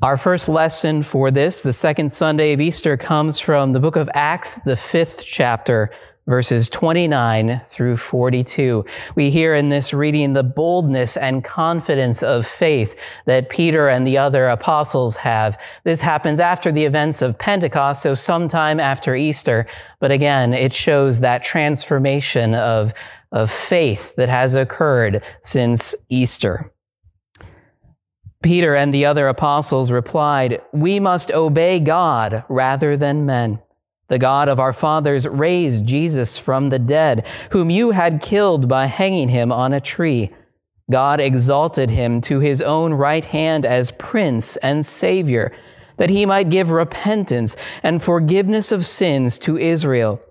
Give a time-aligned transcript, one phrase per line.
[0.00, 4.08] Our first lesson for this, the second Sunday of Easter, comes from the book of
[4.14, 5.90] Acts, the fifth chapter,
[6.28, 8.84] verses 29 through 42.
[9.16, 14.18] We hear in this reading the boldness and confidence of faith that Peter and the
[14.18, 15.60] other apostles have.
[15.82, 19.66] This happens after the events of Pentecost, so sometime after Easter.
[19.98, 22.94] But again, it shows that transformation of,
[23.32, 26.72] of faith that has occurred since Easter.
[28.42, 33.60] Peter and the other apostles replied, We must obey God rather than men.
[34.08, 38.86] The God of our fathers raised Jesus from the dead, whom you had killed by
[38.86, 40.30] hanging him on a tree.
[40.90, 45.52] God exalted him to his own right hand as Prince and Savior,
[45.98, 50.22] that he might give repentance and forgiveness of sins to Israel.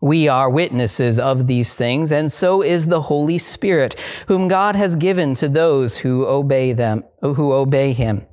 [0.00, 3.98] We are witnesses of these things, and so is the Holy Spirit,
[4.28, 8.24] whom God has given to those who obey them, who obey him.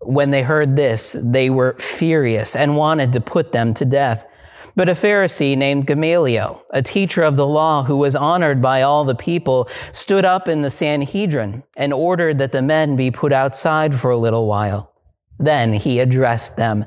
[0.00, 4.26] When they heard this, they were furious and wanted to put them to death.
[4.74, 9.04] But a Pharisee named Gamaliel, a teacher of the law who was honored by all
[9.04, 13.94] the people, stood up in the Sanhedrin and ordered that the men be put outside
[13.94, 14.92] for a little while.
[15.38, 16.84] Then he addressed them,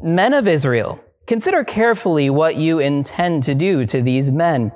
[0.00, 4.72] Men of Israel, Consider carefully what you intend to do to these men.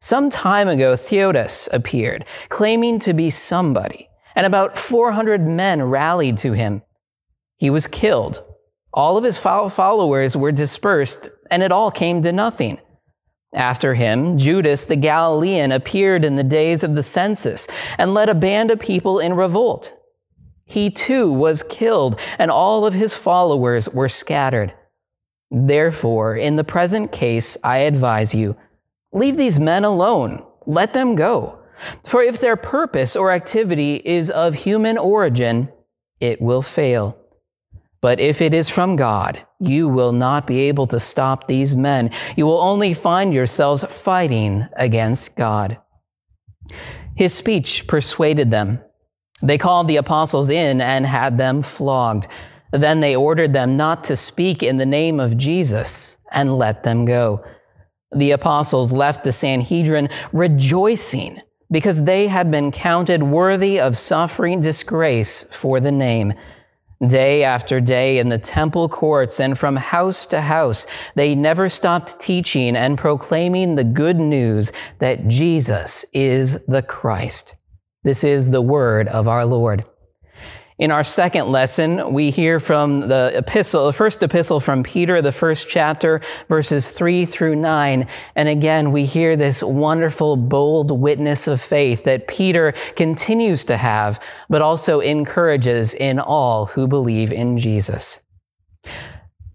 [0.00, 6.52] Some time ago, Theudas appeared, claiming to be somebody, and about 400 men rallied to
[6.52, 6.82] him.
[7.56, 8.44] He was killed.
[8.92, 12.80] All of his followers were dispersed, and it all came to nothing.
[13.54, 18.34] After him, Judas the Galilean appeared in the days of the census and led a
[18.34, 19.96] band of people in revolt.
[20.64, 24.74] He too was killed, and all of his followers were scattered.
[25.54, 28.56] Therefore, in the present case, I advise you,
[29.12, 30.42] leave these men alone.
[30.64, 31.58] Let them go.
[32.04, 35.68] For if their purpose or activity is of human origin,
[36.20, 37.18] it will fail.
[38.00, 42.10] But if it is from God, you will not be able to stop these men.
[42.34, 45.78] You will only find yourselves fighting against God.
[47.14, 48.80] His speech persuaded them.
[49.42, 52.26] They called the apostles in and had them flogged.
[52.72, 57.04] Then they ordered them not to speak in the name of Jesus and let them
[57.04, 57.44] go.
[58.14, 61.40] The apostles left the Sanhedrin rejoicing
[61.70, 66.34] because they had been counted worthy of suffering disgrace for the name.
[67.06, 72.20] Day after day in the temple courts and from house to house, they never stopped
[72.20, 77.56] teaching and proclaiming the good news that Jesus is the Christ.
[78.04, 79.84] This is the word of our Lord.
[80.78, 85.30] In our second lesson, we hear from the epistle, the first epistle from Peter, the
[85.30, 88.08] first chapter, verses three through nine.
[88.34, 94.18] And again, we hear this wonderful, bold witness of faith that Peter continues to have,
[94.48, 98.22] but also encourages in all who believe in Jesus.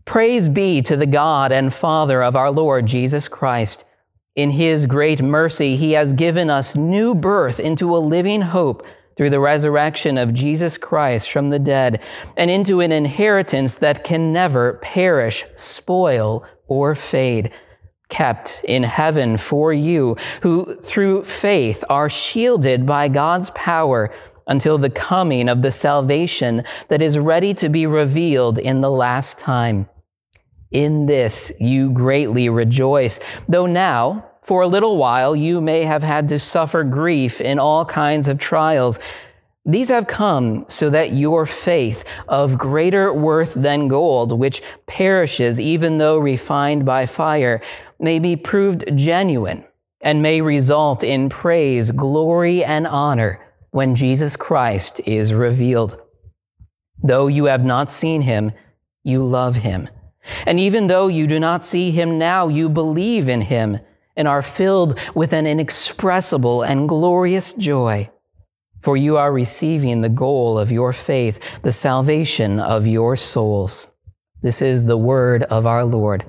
[0.05, 3.85] Praise be to the God and Father of our Lord Jesus Christ.
[4.35, 8.85] In his great mercy, he has given us new birth into a living hope
[9.17, 12.01] through the resurrection of Jesus Christ from the dead
[12.37, 17.51] and into an inheritance that can never perish, spoil, or fade,
[18.09, 24.13] kept in heaven for you, who through faith are shielded by God's power
[24.47, 29.37] until the coming of the salvation that is ready to be revealed in the last
[29.39, 29.89] time.
[30.71, 36.29] In this you greatly rejoice, though now, for a little while you may have had
[36.29, 38.97] to suffer grief in all kinds of trials.
[39.65, 45.97] These have come so that your faith, of greater worth than gold, which perishes even
[45.97, 47.59] though refined by fire,
[47.99, 49.65] may be proved genuine
[49.99, 55.99] and may result in praise, glory, and honor when Jesus Christ is revealed.
[57.03, 58.53] Though you have not seen him,
[59.03, 59.89] you love him.
[60.45, 63.79] And even though you do not see him now, you believe in him
[64.17, 68.09] and are filled with an inexpressible and glorious joy.
[68.81, 73.93] For you are receiving the goal of your faith, the salvation of your souls.
[74.41, 76.25] This is the word of our Lord.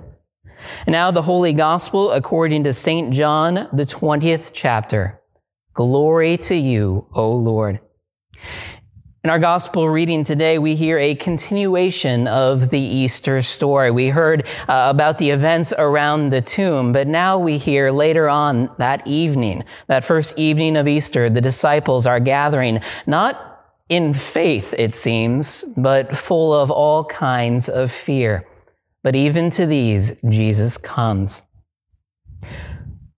[0.87, 3.12] Now the Holy Gospel according to St.
[3.12, 5.20] John, the 20th chapter.
[5.75, 7.81] Glory to you, O Lord.
[9.28, 13.90] In our gospel reading today, we hear a continuation of the Easter story.
[13.90, 18.70] We heard uh, about the events around the tomb, but now we hear later on
[18.78, 24.94] that evening, that first evening of Easter, the disciples are gathering, not in faith, it
[24.94, 28.48] seems, but full of all kinds of fear.
[29.02, 31.42] But even to these, Jesus comes.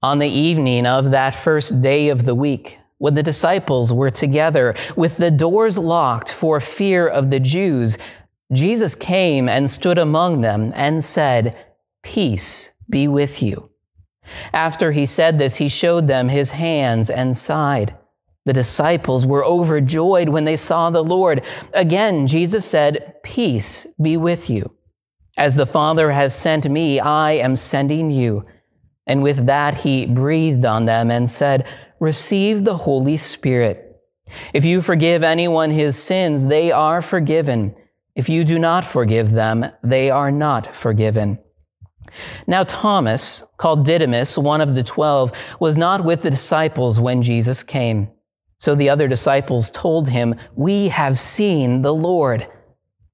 [0.02, 4.74] On the evening of that first day of the week, when the disciples were together
[4.94, 7.96] with the doors locked for fear of the Jews,
[8.52, 11.56] Jesus came and stood among them and said,
[12.02, 13.70] Peace be with you.
[14.52, 17.96] After he said this, he showed them his hands and side.
[18.44, 21.42] The disciples were overjoyed when they saw the Lord.
[21.72, 24.76] Again, Jesus said, Peace be with you.
[25.38, 28.44] As the Father has sent me, I am sending you.
[29.06, 31.66] And with that, he breathed on them and said,
[32.00, 33.86] receive the Holy Spirit.
[34.52, 37.74] If you forgive anyone his sins, they are forgiven.
[38.16, 41.38] If you do not forgive them, they are not forgiven.
[42.46, 47.62] Now, Thomas, called Didymus, one of the twelve, was not with the disciples when Jesus
[47.62, 48.10] came.
[48.58, 52.46] So the other disciples told him, We have seen the Lord.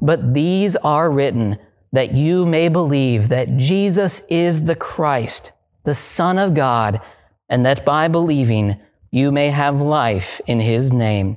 [0.00, 1.58] But these are written
[1.92, 5.52] that you may believe that Jesus is the Christ,
[5.84, 7.00] the Son of God,
[7.48, 8.80] and that by believing
[9.10, 11.36] you may have life in his name.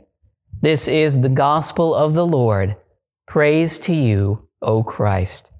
[0.61, 2.77] This is the gospel of the Lord.
[3.27, 5.51] Praise to you, O Christ.